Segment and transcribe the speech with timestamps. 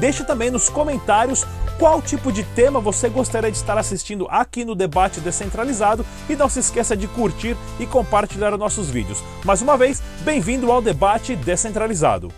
[0.00, 1.44] Deixe também nos comentários
[1.78, 6.48] qual tipo de tema você gostaria de estar assistindo aqui no Debate Descentralizado e não
[6.48, 9.22] se esqueça de curtir e compartilhar nossos vídeos.
[9.44, 12.32] Mais uma vez, bem-vindo ao Debate Descentralizado.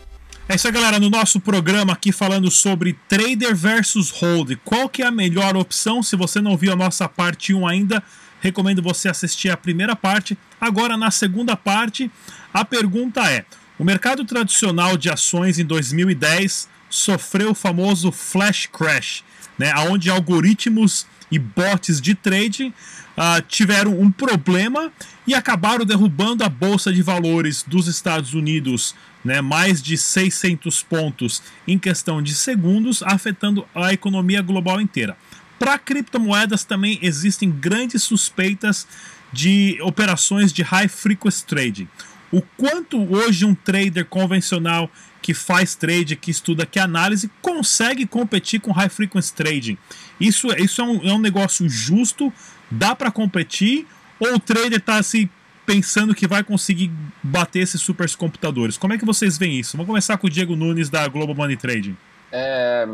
[0.48, 4.56] É isso aí, galera, no nosso programa aqui falando sobre trader versus hold.
[4.64, 6.02] Qual que é a melhor opção?
[6.02, 8.02] Se você não viu a nossa parte 1 ainda,
[8.40, 10.36] recomendo você assistir a primeira parte.
[10.60, 12.10] Agora, na segunda parte,
[12.52, 13.44] a pergunta é:
[13.78, 19.24] o mercado tradicional de ações em 2010 sofreu o famoso flash crash
[19.58, 22.74] né, onde algoritmos e bots de trade
[23.16, 24.92] uh, tiveram um problema
[25.26, 31.42] e acabaram derrubando a bolsa de valores dos Estados Unidos, né, mais de 600 pontos
[31.66, 35.16] em questão de segundos, afetando a economia global inteira.
[35.58, 38.86] Para criptomoedas também existem grandes suspeitas
[39.32, 41.88] de operações de high frequency trading.
[42.32, 44.90] O quanto hoje um trader convencional
[45.22, 49.78] que faz trade, que estuda, que análise, consegue competir com high frequency trading.
[50.20, 52.32] Isso, isso é, um, é um negócio justo,
[52.70, 53.86] dá para competir,
[54.18, 55.28] ou o trader está assim,
[55.64, 56.90] pensando que vai conseguir
[57.22, 58.76] bater esses supercomputadores?
[58.76, 59.76] Como é que vocês veem isso?
[59.76, 61.96] Vamos começar com o Diego Nunes da Global Money Trading.
[62.32, 62.86] É,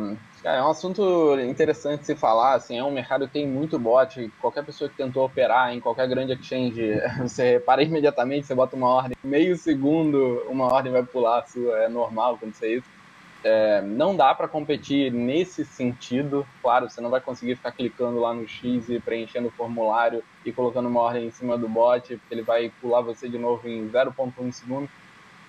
[0.44, 4.64] é um assunto interessante se falar, assim, é um mercado que tem muito bot, qualquer
[4.64, 9.16] pessoa que tentou operar em qualquer grande exchange, você para imediatamente, você bota uma ordem,
[9.22, 12.98] meio segundo uma ordem vai pular a sua, é normal acontecer isso.
[13.44, 18.34] É, não dá para competir nesse sentido, claro, você não vai conseguir ficar clicando lá
[18.34, 22.34] no X e preenchendo o formulário e colocando uma ordem em cima do bot, porque
[22.34, 24.89] ele vai pular você de novo em 0.1 segundo,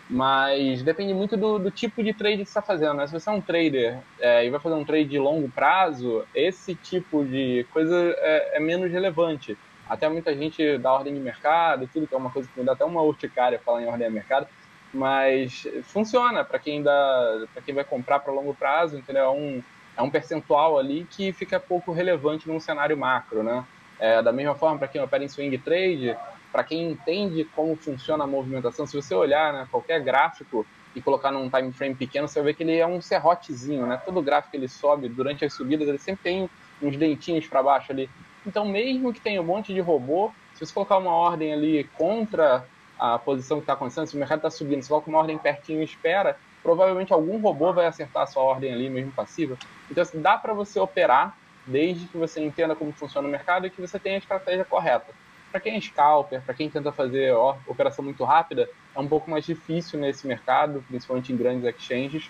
[0.10, 2.96] mas depende muito do, do tipo de trade que você está fazendo.
[2.96, 3.06] Né?
[3.06, 6.74] Se você é um trader é, e vai fazer um trade de longo prazo, esse
[6.74, 9.56] tipo de coisa é, é, menos relevante.
[9.88, 12.74] Até muita gente dá ordem de mercado, tudo que é uma coisa que me dá
[12.74, 14.48] até uma urticária falar em ordem de mercado,
[14.92, 19.24] mas funciona para quem dá, para quem vai comprar para longo prazo, entendeu?
[19.24, 19.64] É um,
[19.98, 23.64] é um percentual ali que fica pouco relevante num cenário macro, né?
[24.00, 26.16] É, da mesma forma, para quem opera em swing trade,
[26.52, 30.66] para quem entende como funciona a movimentação, se você olhar né, qualquer gráfico
[30.96, 34.02] e colocar num time frame pequeno, você vai ver que ele é um serrotezinho, né?
[34.06, 36.50] Todo gráfico ele sobe durante as subidas, ele sempre tem
[36.82, 38.10] uns dentinhos para baixo ali.
[38.46, 42.66] Então, mesmo que tenha um monte de robô, se você colocar uma ordem ali contra
[42.98, 45.82] a posição que está acontecendo, se o mercado está subindo, você coloca uma ordem pertinho
[45.82, 49.56] e espera, provavelmente algum robô vai acertar a sua ordem ali, mesmo passiva.
[49.90, 51.34] Então, assim, dá para você operar
[51.66, 55.14] desde que você entenda como funciona o mercado e que você tenha a estratégia correta.
[55.52, 59.30] Para quem é scalper, para quem tenta fazer ó, operação muito rápida, é um pouco
[59.30, 62.30] mais difícil nesse mercado, principalmente em grandes exchanges.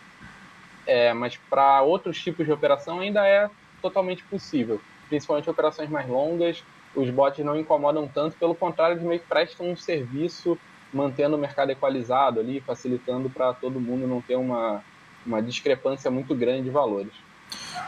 [0.87, 3.49] É, mas para outros tipos de operação ainda é
[3.81, 6.63] totalmente possível, principalmente operações mais longas.
[6.95, 10.57] Os bots não incomodam tanto, pelo contrário, eles meio que prestam um serviço
[10.93, 14.83] mantendo o mercado equalizado ali, facilitando para todo mundo não ter uma,
[15.25, 17.13] uma discrepância muito grande de valores.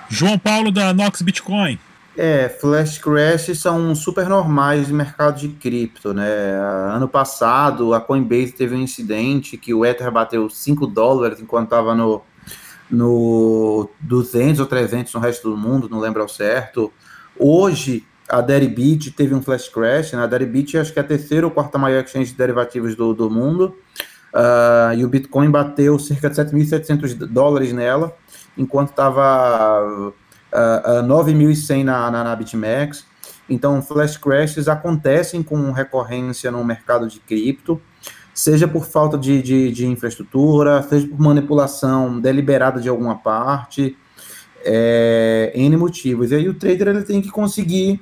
[0.09, 1.79] João Paulo da Nox Bitcoin.
[2.17, 6.27] É, flash crash são super normais de mercado de cripto, né?
[6.93, 11.95] Ano passado, a Coinbase teve um incidente que o Ether bateu 5 dólares enquanto estava
[11.95, 12.21] no,
[12.89, 16.91] no 200 ou 300 no resto do mundo, não lembro ao certo.
[17.39, 20.23] Hoje, a Deribit teve um flash crash, né?
[20.23, 23.29] A Deribit acho que é a terceira ou quarta maior exchange de derivativos do, do
[23.29, 23.77] mundo.
[24.33, 28.15] Uh, e o Bitcoin bateu cerca de 7.700 dólares nela,
[28.57, 30.13] enquanto estava
[30.53, 33.05] uh, uh, 9.100 na, na, na BitMEX.
[33.49, 37.81] Então, flash crashes acontecem com recorrência no mercado de cripto,
[38.33, 43.97] seja por falta de, de, de infraestrutura, seja por manipulação deliberada de alguma parte,
[44.63, 46.31] é, N motivos.
[46.31, 48.01] E aí o trader ele tem que conseguir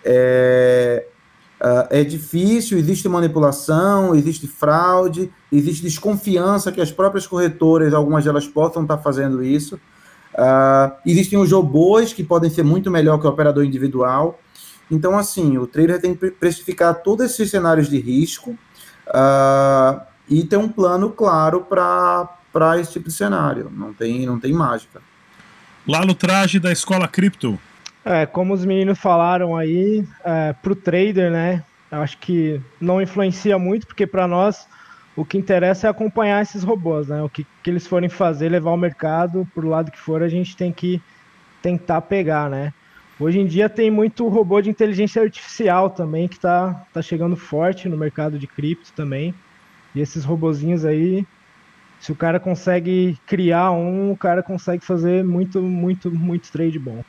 [0.04, 1.06] é,
[1.64, 8.46] Uh, é difícil, existe manipulação, existe fraude, existe desconfiança que as próprias corretoras, algumas delas
[8.46, 9.76] possam estar fazendo isso.
[10.34, 14.38] Uh, existem os robôs que podem ser muito melhor que o operador individual.
[14.90, 18.50] Então, assim, o trader tem que precificar todos esses cenários de risco
[19.08, 23.72] uh, e ter um plano claro para esse tipo de cenário.
[23.74, 25.00] Não tem, não tem mágica.
[25.88, 27.58] Lá no traje da escola cripto,
[28.04, 31.64] é, como os meninos falaram aí, é, para o trader, né?
[31.90, 34.68] Acho que não influencia muito, porque para nós
[35.16, 37.22] o que interessa é acompanhar esses robôs, né?
[37.22, 40.28] O que, que eles forem fazer, levar o mercado para o lado que for, a
[40.28, 41.00] gente tem que
[41.62, 42.72] tentar pegar, né?
[43.18, 47.88] Hoje em dia tem muito robô de inteligência artificial também que está tá chegando forte
[47.88, 49.32] no mercado de cripto também.
[49.94, 51.24] E esses robozinhos aí,
[52.00, 57.04] se o cara consegue criar um, o cara consegue fazer muito, muito, muito trade bom.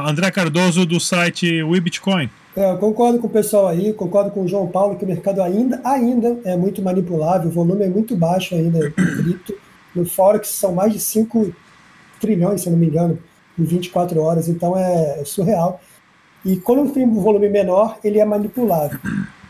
[0.00, 2.30] André Cardoso, do site WeBitcoin.
[2.56, 5.42] É, eu concordo com o pessoal aí, concordo com o João Paulo que o mercado
[5.42, 9.54] ainda, ainda é muito manipulável, o volume é muito baixo ainda cripto.
[9.94, 11.54] No Forex são mais de 5
[12.20, 13.18] trilhões, se não me engano,
[13.58, 15.80] em 24 horas, então é surreal.
[16.44, 18.98] E quando tem um volume menor, ele é manipulável.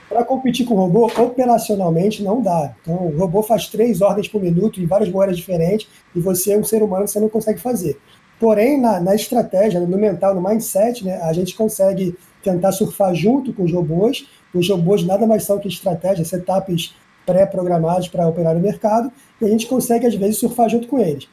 [0.09, 2.75] Para competir com o robô, operacionalmente não dá.
[2.83, 6.65] Então, o robô faz três ordens por minuto em várias moedas diferentes e você, um
[6.65, 7.99] ser humano, você não consegue fazer.
[8.43, 13.53] Porém, na, na estratégia, no mental, no mindset, né, a gente consegue tentar surfar junto
[13.53, 14.27] com os robôs.
[14.53, 16.93] Os robôs nada mais são que estratégias, setups
[17.25, 21.29] pré-programados para operar no mercado, e a gente consegue, às vezes, surfar junto com eles.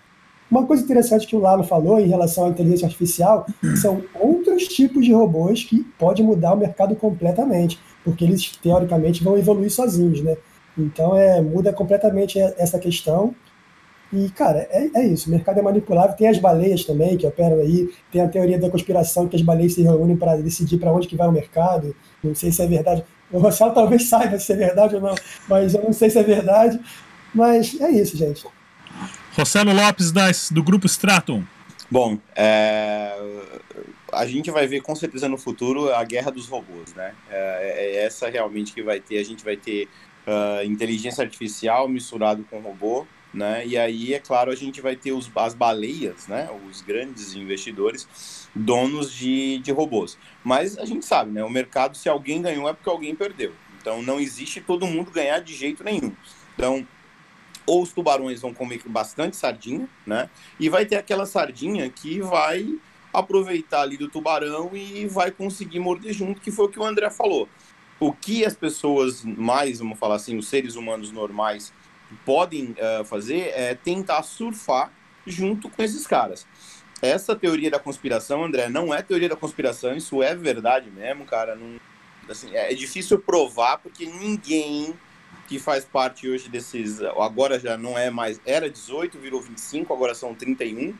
[0.51, 3.43] Uma coisa interessante que o Lalo falou em relação à inteligência artificial
[3.81, 9.35] são outros tipos de robôs que podem mudar o mercado completamente, porque eles, teoricamente, vão
[9.35, 10.37] evoluir sozinhos, né?
[10.77, 13.33] Então, é, muda completamente essa questão.
[14.11, 15.27] E, cara, é, é isso.
[15.27, 16.15] O mercado é manipulável.
[16.15, 17.89] Tem as baleias também que operam aí.
[18.11, 21.15] Tem a teoria da conspiração que as baleias se reúnem para decidir para onde que
[21.15, 21.95] vai o mercado.
[22.23, 23.03] Não sei se é verdade.
[23.31, 25.15] O Rochelle talvez saiba se é verdade ou não,
[25.47, 26.79] mas eu não sei se é verdade.
[27.33, 28.45] Mas é isso, gente.
[29.33, 31.43] Rossello Lopes, das, do Grupo Stratum.
[31.91, 33.15] Bom, é,
[34.11, 37.13] a gente vai ver com certeza no futuro a guerra dos robôs, né?
[37.29, 39.19] É, é essa realmente que vai ter.
[39.19, 39.87] A gente vai ter
[40.27, 43.65] uh, inteligência artificial misturado com robô né?
[43.65, 46.49] E aí, é claro, a gente vai ter os, as baleias, né?
[46.69, 50.17] Os grandes investidores, donos de, de robôs.
[50.43, 51.43] Mas a gente sabe, né?
[51.43, 53.53] O mercado, se alguém ganhou, é porque alguém perdeu.
[53.79, 56.11] Então, não existe todo mundo ganhar de jeito nenhum.
[56.53, 56.85] Então,
[57.65, 60.29] ou os tubarões vão comer bastante sardinha, né?
[60.59, 62.79] E vai ter aquela sardinha que vai
[63.13, 67.09] aproveitar ali do tubarão e vai conseguir morder junto, que foi o que o André
[67.09, 67.47] falou.
[67.99, 71.73] O que as pessoas mais, vamos falar assim, os seres humanos normais
[72.25, 74.91] podem uh, fazer é tentar surfar
[75.25, 76.45] junto com esses caras.
[77.01, 81.55] Essa teoria da conspiração, André, não é teoria da conspiração, isso é verdade mesmo, cara.
[81.55, 81.79] Não,
[82.29, 84.93] assim, é, é difícil provar porque ninguém
[85.47, 87.01] que faz parte hoje desses.
[87.01, 88.39] Agora já não é mais.
[88.45, 90.93] Era 18, virou 25, agora são 31.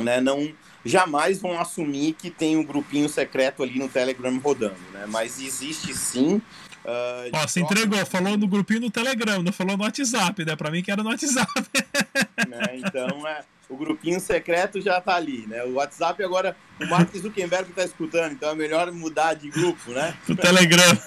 [0.00, 0.54] Né, não
[0.84, 5.04] jamais vão assumir que tem um grupinho secreto ali no Telegram rodando, né?
[5.08, 6.40] Mas existe sim
[6.84, 10.56] Uh, Ó, você entregou, falou no grupinho do Telegram, não falou no WhatsApp, né?
[10.56, 11.52] Pra mim que era no WhatsApp.
[12.48, 12.62] né?
[12.74, 15.62] Então, é, o grupinho secreto já tá ali, né?
[15.64, 20.16] O WhatsApp agora, o Mark Zuckerberg tá escutando, então é melhor mudar de grupo, né?
[20.28, 20.98] O Telegram.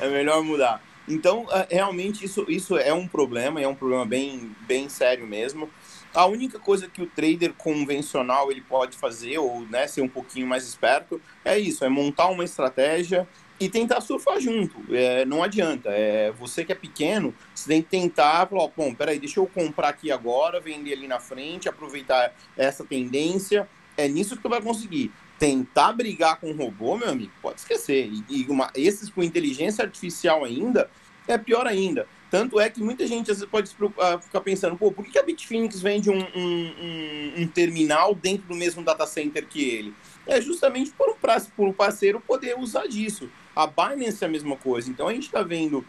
[0.00, 0.80] é melhor mudar.
[1.08, 5.68] Então, é, realmente, isso, isso é um problema, é um problema bem, bem sério mesmo.
[6.14, 10.46] A única coisa que o trader convencional ele pode fazer, ou né, ser um pouquinho
[10.46, 13.26] mais esperto, é isso, é montar uma estratégia,
[13.62, 14.76] e tentar surfar junto.
[14.92, 15.90] É, não adianta.
[15.90, 19.90] É, você que é pequeno, você tem que tentar falar, bom, peraí, deixa eu comprar
[19.90, 23.68] aqui agora, vender ali na frente, aproveitar essa tendência.
[23.96, 25.12] É nisso que tu vai conseguir.
[25.38, 28.10] Tentar brigar com o robô, meu amigo, pode esquecer.
[28.28, 30.90] E, e uma, esses com inteligência artificial ainda,
[31.28, 32.08] é pior ainda.
[32.32, 35.22] Tanto é que muita gente às vezes pode ah, ficar pensando, pô, por que a
[35.22, 39.94] Bitfinex vende um, um, um, um terminal dentro do mesmo data center que ele?
[40.26, 41.14] É justamente por
[41.58, 43.30] um parceiro poder usar disso.
[43.54, 44.90] A Binance é a mesma coisa.
[44.90, 45.84] Então a gente está vendo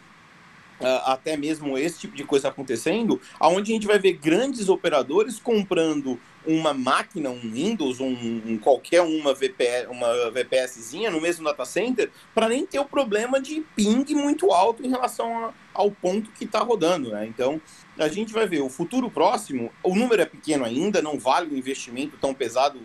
[0.80, 5.38] Uh, até mesmo esse tipo de coisa acontecendo, aonde a gente vai ver grandes operadores
[5.38, 11.64] comprando uma máquina, um Windows, um, um qualquer uma, VPS, uma VPSzinha no mesmo data
[11.64, 16.30] center, para nem ter o problema de ping muito alto em relação a, ao ponto
[16.32, 17.10] que está rodando.
[17.10, 17.26] Né?
[17.26, 17.60] Então,
[17.96, 21.56] a gente vai ver o futuro próximo, o número é pequeno ainda, não vale o
[21.56, 22.80] investimento tão pesado,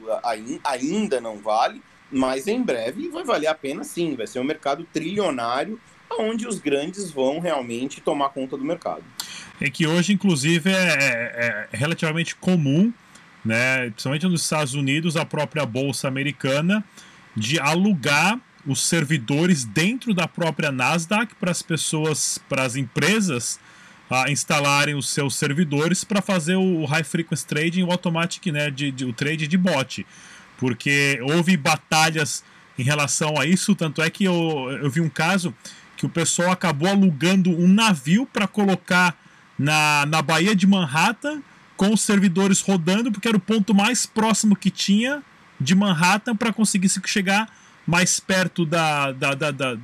[0.64, 4.86] ainda não vale, mas em breve vai valer a pena sim, vai ser um mercado
[4.92, 5.80] trilionário
[6.18, 9.04] onde os grandes vão realmente tomar conta do mercado.
[9.62, 12.92] É que hoje, inclusive, é, é, é relativamente comum,
[13.44, 16.84] né, principalmente nos Estados Unidos, a própria bolsa americana,
[17.36, 23.60] de alugar os servidores dentro da própria Nasdaq para as pessoas, para as empresas
[24.10, 28.92] uh, instalarem os seus servidores para fazer o high frequency trading, o automatic, né, de,
[28.92, 30.06] de, o trade de bot,
[30.60, 32.44] porque houve batalhas
[32.78, 35.54] em relação a isso, tanto é que eu, eu vi um caso
[35.98, 39.18] que o pessoal acabou alugando um navio para colocar
[39.58, 41.42] na, na Baía de Manhattan
[41.76, 45.24] com os servidores rodando, porque era o ponto mais próximo que tinha
[45.60, 47.50] de Manhattan para conseguir chegar
[47.86, 49.76] mais perto da, da, da, da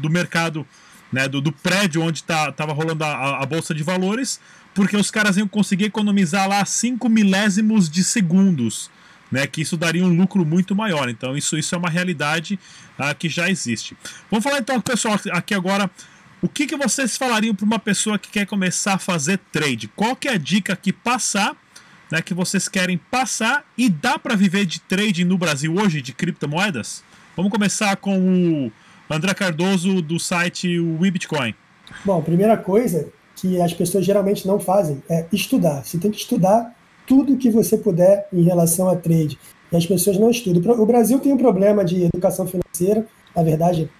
[0.00, 0.66] do mercado,
[1.12, 4.38] né, do, do prédio onde estava tá, rolando a, a, bolsa de valores,
[4.74, 8.90] porque os caras iam conseguir economizar lá 5 milésimos de segundos.
[9.30, 11.10] Né, que isso daria um lucro muito maior.
[11.10, 12.58] Então, isso, isso é uma realidade
[12.98, 13.94] uh, que já existe.
[14.30, 15.90] Vamos falar então, pessoal, aqui agora
[16.40, 19.88] o que, que vocês falariam para uma pessoa que quer começar a fazer trade?
[19.88, 21.56] Qual que é a dica que passar,
[22.10, 26.12] né, que vocês querem passar e dá para viver de trade no Brasil hoje de
[26.12, 27.02] criptomoedas?
[27.36, 28.72] Vamos começar com o
[29.12, 31.54] André Cardoso do site WeBitcoin.
[32.04, 35.84] Bom, primeira coisa que as pessoas geralmente não fazem é estudar.
[35.84, 36.72] Você tem que estudar
[37.08, 39.38] tudo que você puder em relação a trade.
[39.72, 40.78] E as pessoas não estudam.
[40.80, 43.90] O Brasil tem um problema de educação financeira, na verdade,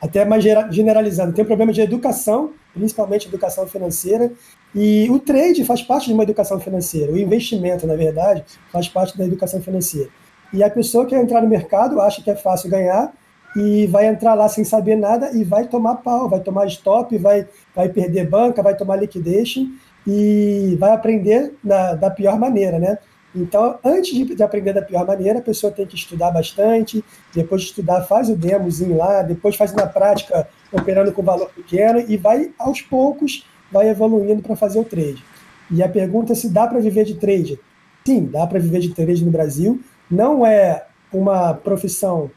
[0.00, 1.32] até mais generalizando.
[1.32, 4.30] Tem um problema de educação, principalmente educação financeira,
[4.74, 7.10] e o trade faz parte de uma educação financeira.
[7.10, 10.10] O investimento, na verdade, faz parte da educação financeira.
[10.52, 13.12] E a pessoa que entrar no mercado acha que é fácil ganhar
[13.56, 17.46] e vai entrar lá sem saber nada e vai tomar pau, vai tomar stop, vai,
[17.74, 19.66] vai perder banca, vai tomar liquidation
[20.10, 22.96] e vai aprender na, da pior maneira, né?
[23.36, 27.60] Então, antes de, de, aprender da pior maneira, a pessoa tem que estudar bastante, depois
[27.60, 32.16] de estudar, faz o demozinho lá, depois faz na prática, operando com valor pequeno, e
[32.16, 35.22] vai, aos poucos, vai evoluindo para fazer o trade.
[35.70, 37.60] E a pergunta é se dá para viver de trade.
[38.06, 39.78] Sim, dá para viver de trade no Brasil.
[40.10, 42.30] Não é uma profissão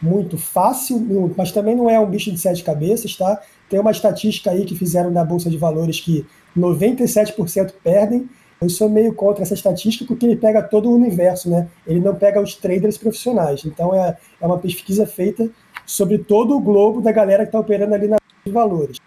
[0.00, 3.42] muito fácil, mas também não é um bicho de sete cabeças, tá?
[3.68, 8.28] Tem uma estatística aí que fizeram na Bolsa de Valores que 97% perdem,
[8.60, 11.68] eu sou meio contra essa estatística porque ele pega todo o universo, né?
[11.86, 13.64] Ele não pega os traders profissionais.
[13.64, 15.48] Então é, é uma pesquisa feita
[15.86, 18.98] sobre todo o globo da galera que está operando ali na de valores.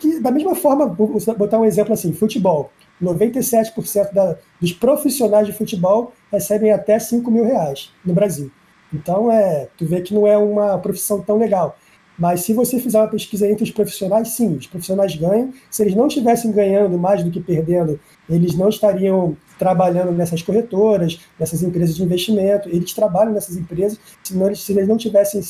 [0.00, 2.70] Que, da mesma forma, vou botar um exemplo assim, futebol.
[3.00, 8.50] 97% da, dos profissionais de futebol recebem até 5 mil reais no Brasil.
[8.92, 11.78] Então, é, tu vê que não é uma profissão tão legal.
[12.18, 15.52] Mas se você fizer uma pesquisa entre os profissionais, sim, os profissionais ganham.
[15.70, 21.20] Se eles não estivessem ganhando mais do que perdendo, eles não estariam trabalhando nessas corretoras,
[21.38, 22.68] nessas empresas de investimento.
[22.68, 23.98] Eles trabalham nessas empresas.
[24.22, 25.40] Se, eles não tivessem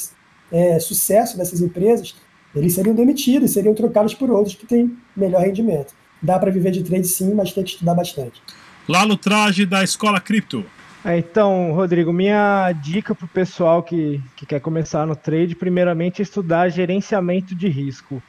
[0.50, 2.14] é, sucesso nessas empresas,
[2.54, 5.94] eles seriam demitidos, seriam trocados por outros que têm melhor rendimento.
[6.22, 8.40] Dá para viver de trade sim, mas tem que estudar bastante.
[8.88, 10.64] Lalo Traje da Escola Cripto.
[11.04, 16.20] É, então, Rodrigo, minha dica para o pessoal que, que quer começar no trade, primeiramente,
[16.20, 18.22] é estudar gerenciamento de risco.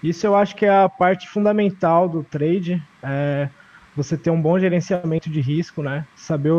[0.00, 3.48] Isso eu acho que é a parte fundamental do trade, é
[3.96, 6.06] você ter um bom gerenciamento de risco, né?
[6.16, 6.52] Saber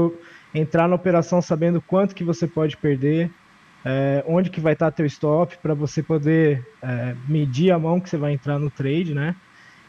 [0.54, 3.32] entrar na operação sabendo quanto que você pode perder,
[3.86, 8.10] é, onde que vai estar teu stop, para você poder é, medir a mão que
[8.10, 9.36] você vai entrar no trade, né?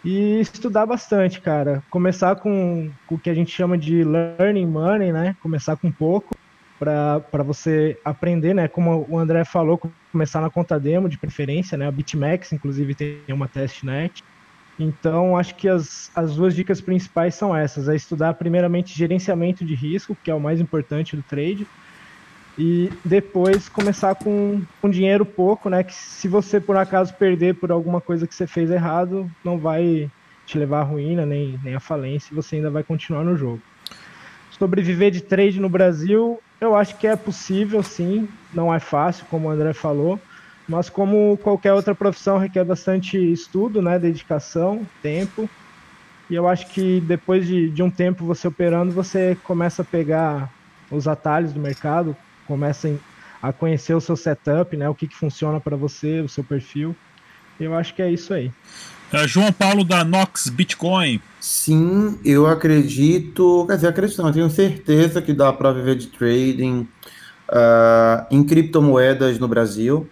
[0.04, 1.82] E estudar bastante, cara.
[1.90, 5.34] Começar com, com o que a gente chama de learning money, né?
[5.42, 6.36] Começar com pouco
[6.78, 8.68] para você aprender, né?
[8.68, 9.80] Como o André falou,
[10.12, 11.88] começar na conta demo de preferência, né?
[11.88, 14.22] A BitMEX, inclusive, tem uma testnet.
[14.78, 19.74] Então, acho que as, as duas dicas principais são essas: é estudar primeiramente gerenciamento de
[19.74, 21.66] risco, que é o mais importante do trade,
[22.56, 25.82] e depois começar com, com dinheiro pouco, né?
[25.82, 30.10] Que se você por acaso perder por alguma coisa que você fez errado, não vai
[30.46, 33.60] te levar à ruína nem, nem à falência, você ainda vai continuar no jogo.
[34.50, 39.48] Sobreviver de trade no Brasil, eu acho que é possível sim, não é fácil, como
[39.48, 40.20] o André falou,
[40.68, 45.48] mas como qualquer outra profissão requer bastante estudo, né, dedicação, tempo,
[46.30, 50.50] e eu acho que depois de, de um tempo você operando, você começa a pegar
[50.90, 52.98] os atalhos do mercado, comecem
[53.42, 54.88] a conhecer o seu setup, né?
[54.88, 56.96] O que, que funciona para você, o seu perfil.
[57.60, 58.50] Eu acho que é isso aí.
[59.12, 61.20] É, João Paulo da Nox Bitcoin.
[61.38, 66.06] Sim, eu acredito, quer dizer, acredito não, eu tenho certeza que dá para viver de
[66.06, 66.88] trading
[67.50, 70.08] uh, em criptomoedas no Brasil,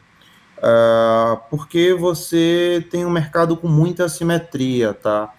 [0.59, 5.33] uh, porque você tem um mercado com muita assimetria, tá?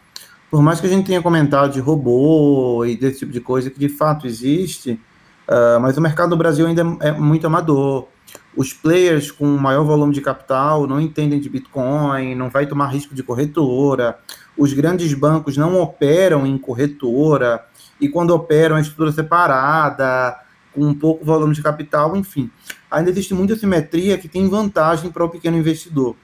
[0.49, 3.79] Por mais que a gente tenha comentado de robô e desse tipo de coisa que
[3.79, 4.99] de fato existe,
[5.47, 8.07] Uh, mas o mercado no Brasil ainda é muito amador.
[8.55, 13.15] Os players com maior volume de capital não entendem de Bitcoin, não vai tomar risco
[13.15, 14.17] de corretora.
[14.57, 17.65] Os grandes bancos não operam em corretora
[17.99, 20.37] e quando operam é estrutura separada,
[20.73, 22.49] com um pouco volume de capital, enfim.
[22.89, 26.15] ainda existe muita simetria que tem vantagem para o pequeno investidor.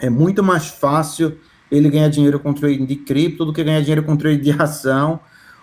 [0.00, 1.38] É muito mais fácil
[1.70, 5.20] ele ganhar dinheiro com trading de cripto do que ganhar dinheiro com trading de ação,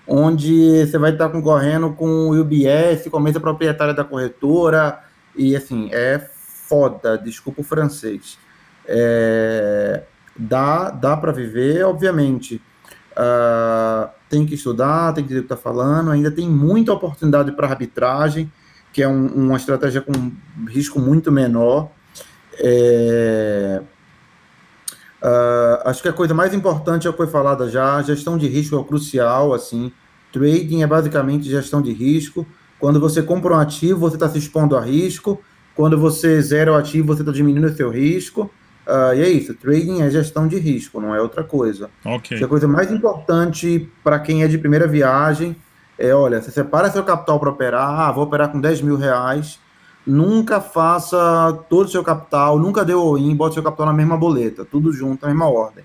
[0.10, 5.00] onde você vai estar concorrendo com o UBS, com a mesa proprietária da corretora,
[5.36, 8.38] e assim, é foda, desculpa o francês.
[8.88, 10.02] É,
[10.36, 12.62] dá dá para viver, obviamente.
[13.12, 17.52] Uh, tem que estudar, tem que entender o que está falando, ainda tem muita oportunidade
[17.52, 18.52] para arbitragem,
[18.94, 20.32] que é um, uma estratégia com
[20.68, 21.90] risco muito menor.
[22.58, 23.82] É,
[25.22, 28.48] uh, acho que a coisa mais importante é o que foi falada já, gestão de
[28.48, 29.92] risco é o crucial, assim,
[30.32, 32.46] trading é basicamente gestão de risco,
[32.80, 35.42] quando você compra um ativo, você está se expondo a risco,
[35.76, 38.50] quando você zera o ativo, você está diminuindo o seu risco,
[38.88, 41.92] Uh, e é isso, trading é gestão de risco, não é outra coisa.
[42.04, 42.44] Ok.
[42.44, 45.56] a coisa mais importante para quem é de primeira viagem
[46.00, 49.60] é, olha, você separa seu capital para operar, ah, vou operar com 10 mil reais,
[50.10, 51.18] nunca faça
[51.70, 55.22] todo o seu capital, nunca dê all-in, bota seu capital na mesma boleta, tudo junto,
[55.22, 55.84] na mesma ordem.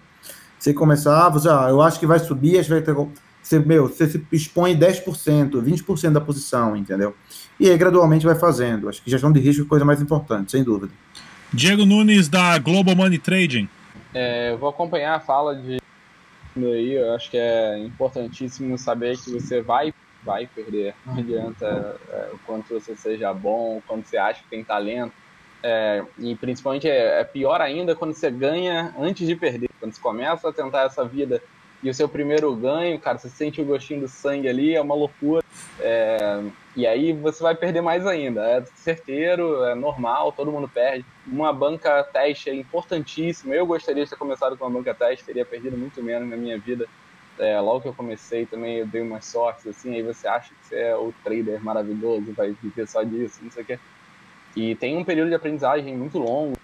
[0.58, 2.94] Você começar, você, ah, eu acho que vai subir, acho que vai ter...
[3.42, 7.14] Você, meu, você se expõe 10%, 20% da posição, entendeu?
[7.60, 8.88] E aí gradualmente vai fazendo.
[8.88, 10.92] Acho que gestão de risco é a coisa mais importante, sem dúvida.
[11.52, 13.68] Diego Nunes, da Global Money Trading.
[14.14, 15.78] É, eu vou acompanhar a fala de
[16.56, 19.92] aí, eu acho que é importantíssimo saber que você vai,
[20.24, 20.94] vai perder.
[21.04, 25.12] Não adianta é, o quanto você seja bom, quando você acha que tem talento.
[25.62, 29.70] É, e principalmente é, é, pior ainda quando você ganha antes de perder.
[29.80, 31.42] Quando você começa a tentar essa vida
[31.82, 34.94] e o seu primeiro ganho, cara, você sente o gostinho do sangue ali, é uma
[34.94, 35.44] loucura.
[35.78, 36.42] É,
[36.76, 38.42] e aí você vai perder mais ainda.
[38.42, 41.04] É certeiro, é normal, todo mundo perde.
[41.26, 43.54] Uma banca teste é importantíssima.
[43.54, 46.58] Eu gostaria de ter começado com uma banca teste, teria perdido muito menos na minha
[46.58, 46.86] vida.
[47.38, 50.66] É, logo que eu comecei também eu dei umas sortes, assim, aí você acha que
[50.66, 53.80] você é o trader maravilhoso, vai viver só disso, não sei o quê.
[54.56, 56.54] E tem um período de aprendizagem muito longo,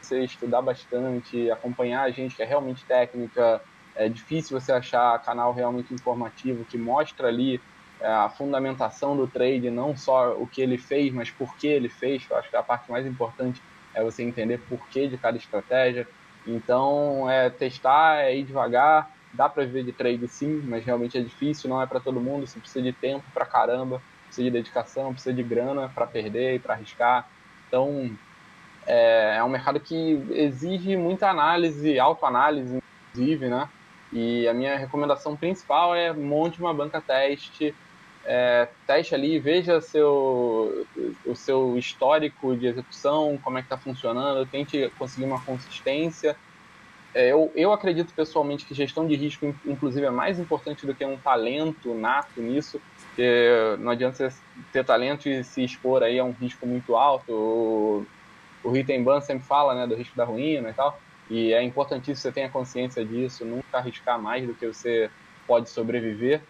[0.00, 3.60] você estudar bastante, acompanhar a gente que é realmente técnica,
[3.96, 7.60] é difícil você achar canal realmente informativo que mostra ali
[8.00, 11.88] é, a fundamentação do trade, não só o que ele fez, mas por que ele
[11.90, 12.24] fez.
[12.30, 13.60] Eu acho que a parte mais importante
[13.94, 16.06] é você entender por que de cada estratégia.
[16.46, 19.06] Então, é testar, é ir devagar.
[19.32, 22.46] Dá para viver de trade sim, mas realmente é difícil, não é para todo mundo.
[22.46, 26.58] Você precisa de tempo para caramba, precisa de dedicação, precisa de grana para perder e
[26.58, 27.28] para arriscar.
[27.68, 28.10] Então,
[28.86, 29.94] é, é um mercado que
[30.30, 32.78] exige muita análise, autoanálise,
[33.14, 33.68] inclusive, né?
[34.12, 37.74] E a minha recomendação principal é monte uma banca teste,
[38.24, 40.86] é, teste ali, veja seu,
[41.24, 46.36] o seu histórico de execução, como é que está funcionando, tente conseguir uma consistência.
[47.14, 51.04] É, eu, eu acredito pessoalmente que gestão de risco, inclusive, é mais importante do que
[51.04, 52.80] um talento nato nisso,
[53.78, 54.42] não adianta você
[54.72, 57.32] ter talento e se expor aí a um risco muito alto.
[57.32, 58.06] O,
[58.62, 58.70] o
[59.20, 60.98] sempre fala né, do risco da ruína e tal.
[61.28, 65.10] E é importantíssimo você tenha consciência disso, nunca arriscar mais do que você
[65.46, 66.42] pode sobreviver.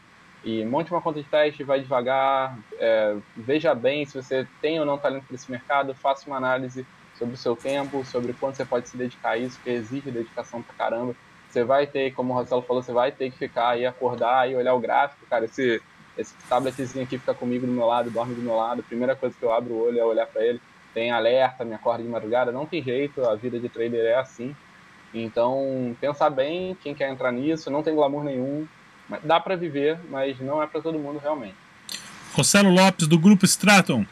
[0.44, 4.86] E monte uma conta de teste, vai devagar, é, veja bem se você tem ou
[4.86, 6.86] não talento para esse mercado, faça uma análise
[7.20, 10.62] sobre o seu tempo, sobre quanto você pode se dedicar a isso, que exige dedicação
[10.62, 11.14] pra caramba.
[11.50, 14.56] Você vai ter, como o Marcelo falou, você vai ter que ficar e acordar e
[14.56, 15.82] olhar o gráfico, cara, esse,
[16.16, 19.36] esse tabletzinho aqui fica comigo do meu lado, dorme do meu lado, a primeira coisa
[19.38, 20.60] que eu abro o olho é olhar para ele,
[20.94, 24.56] tem alerta, me acorda de madrugada, não tem jeito, a vida de trader é assim.
[25.12, 28.66] Então, pensar bem quem quer entrar nisso, não tem glamour nenhum,
[29.24, 31.56] dá para viver, mas não é para todo mundo realmente.
[32.32, 34.06] Rossello Lopes, do Grupo Straton.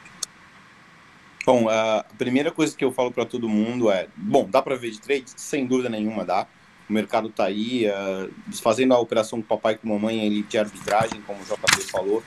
[1.48, 4.90] Bom, a primeira coisa que eu falo para todo mundo é: bom, dá para ver
[4.90, 5.24] de trade?
[5.34, 6.46] Sem dúvida nenhuma, dá.
[6.86, 8.30] O mercado está aí, uh,
[8.60, 12.22] fazendo a operação com papai e com mamãe ali de arbitragem, como o JP falou,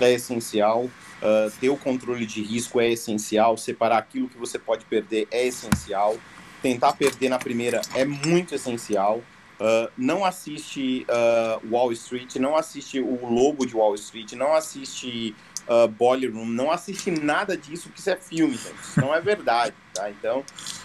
[0.00, 0.86] é essencial.
[0.86, 5.46] Uh, ter o controle de risco é essencial, separar aquilo que você pode perder é
[5.46, 6.16] essencial
[6.60, 9.22] tentar perder na primeira é muito essencial.
[9.60, 15.36] Uh, não assiste uh, Wall Street, não assiste o logo de Wall Street, não assiste
[15.68, 18.80] uh, Room, não assiste nada disso, que isso é filme, gente.
[18.82, 20.10] Isso não é verdade, tá?
[20.10, 20.44] Então,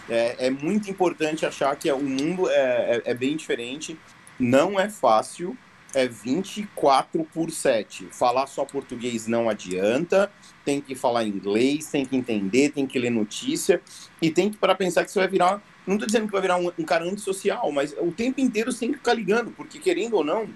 [0.10, 3.98] é, é muito importante achar que o mundo é, é, é bem diferente.
[4.40, 5.56] Não é fácil,
[5.94, 8.08] é 24 por 7.
[8.12, 10.32] Falar só português não adianta,
[10.66, 13.82] tem que falar inglês, tem que entender, tem que ler notícia
[14.22, 16.58] e tem que para pensar que você vai virar não estou dizendo que vai virar
[16.58, 20.16] um, um, cara antissocial, mas o tempo inteiro você tem que ficar ligando, porque querendo
[20.16, 20.48] ou não,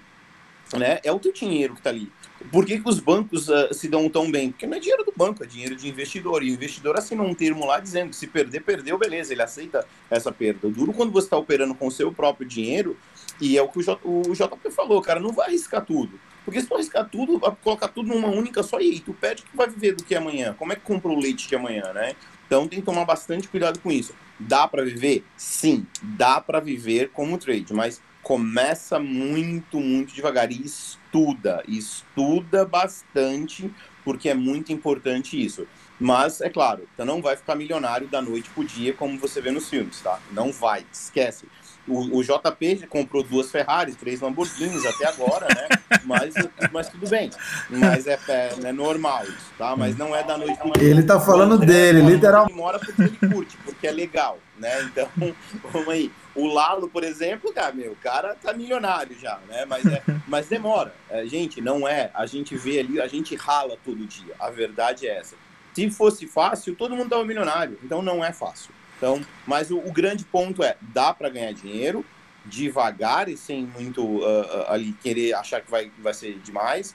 [0.78, 2.10] né, é o teu dinheiro que está ali.
[2.50, 4.50] Por que, que os bancos uh, se dão tão bem?
[4.50, 6.42] Porque não é dinheiro do banco, é dinheiro de investidor.
[6.42, 9.86] E o investidor assina um termo lá dizendo que se perder, perdeu, beleza, ele aceita
[10.10, 10.68] essa perda.
[10.68, 12.96] Duro quando você está operando com o seu próprio dinheiro,
[13.40, 16.20] e é o que o, J, o JP falou, cara, não vai arriscar tudo.
[16.44, 19.56] Porque se tu arriscar tudo, colocar tudo numa única só, e aí, tu perde que
[19.56, 20.54] vai viver do que amanhã?
[20.56, 22.14] Como é que compra o leite de amanhã, né?
[22.46, 24.14] Então tem que tomar bastante cuidado com isso.
[24.38, 25.24] Dá para viver?
[25.36, 33.72] Sim, dá para viver como trade, mas começa muito, muito devagar e estuda, estuda bastante,
[34.04, 35.64] porque é muito importante isso.
[36.00, 39.52] Mas, é claro, você não vai ficar milionário da noite pro dia, como você vê
[39.52, 40.18] nos filmes, tá?
[40.32, 41.46] Não vai, esquece.
[41.88, 45.68] O, o JP comprou duas Ferraris, três Lamborghinis até agora, né?
[46.04, 46.34] Mas,
[46.72, 47.30] mas tudo bem.
[47.68, 49.74] Mas é, é, é normal isso, tá?
[49.76, 50.88] Mas não é da noite pro dia.
[50.88, 52.52] Ele tá falando dele, literalmente.
[52.52, 54.82] Ele mora porque ele curte, porque é legal, né?
[54.82, 55.08] Então,
[55.72, 56.12] vamos aí.
[56.34, 59.64] O Lalo, por exemplo, cara, meu, o cara tá milionário já, né?
[59.64, 60.94] Mas, é, mas demora.
[61.08, 62.10] É, gente, não é.
[62.14, 64.34] A gente vê ali, a gente rala todo dia.
[64.38, 65.34] A verdade é essa.
[65.74, 67.78] Se fosse fácil, todo mundo tava milionário.
[67.82, 68.70] Então não é fácil.
[68.96, 72.04] Então, mas o, o grande ponto é, dá para ganhar dinheiro
[72.46, 76.94] devagar e sem muito uh, ali querer achar que vai, vai ser demais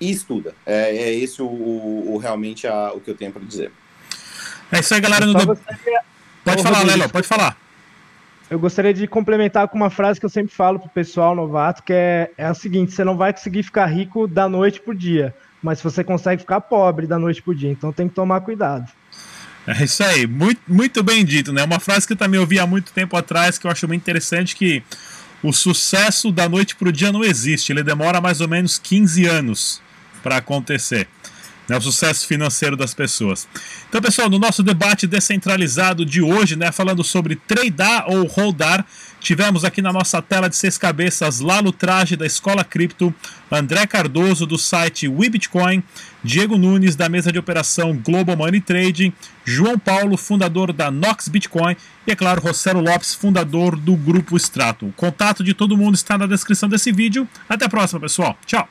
[0.00, 0.54] e estuda.
[0.66, 3.72] É, é esse o, o, o realmente a, o que eu tenho para dizer.
[4.70, 5.24] É isso aí, galera.
[5.24, 5.34] No...
[6.44, 7.56] Pode falar, Lelo, pode falar.
[8.50, 11.92] Eu gostaria de complementar com uma frase que eu sempre falo pro pessoal novato, que
[11.92, 15.82] é, é a seguinte: você não vai conseguir ficar rico da noite pro dia, mas
[15.82, 17.70] você consegue ficar pobre da noite pro dia.
[17.70, 18.90] Então tem que tomar cuidado.
[19.68, 21.62] É isso aí, muito, muito bem dito, né?
[21.62, 24.56] Uma frase que eu também ouvi há muito tempo atrás que eu acho muito interessante
[24.56, 24.82] que
[25.42, 29.26] o sucesso da noite para o dia não existe, ele demora mais ou menos 15
[29.26, 29.82] anos
[30.22, 31.06] para acontecer.
[31.68, 33.46] Né, o sucesso financeiro das pessoas.
[33.88, 38.86] Então, pessoal, no nosso debate descentralizado de hoje, né, falando sobre tradar ou holdar,
[39.20, 43.12] Tivemos aqui na nossa tela de seis cabeças Lalo Traje da Escola Cripto,
[43.50, 45.82] André Cardoso do site WeBitcoin,
[46.22, 49.12] Diego Nunes da mesa de operação Global Money Trading,
[49.44, 51.76] João Paulo, fundador da Nox Bitcoin
[52.06, 54.86] e, é claro, Rossello Lopes, fundador do Grupo Strato.
[54.86, 57.28] O contato de todo mundo está na descrição desse vídeo.
[57.48, 58.38] Até a próxima, pessoal.
[58.46, 58.68] Tchau!